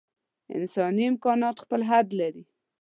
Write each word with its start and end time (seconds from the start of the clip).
انساني 0.57 1.03
امکانات 1.11 1.55
خپل 1.63 1.81
حد 1.89 2.07
لري. 2.19 2.43